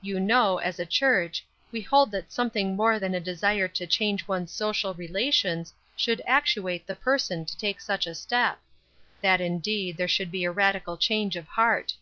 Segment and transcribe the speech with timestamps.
[0.00, 4.28] You know, as a church, we hold that something more than a desire to change
[4.28, 8.60] one's social relations should actuate the person to take such a step;
[9.22, 11.94] that, indeed, there should be a radical change of heart."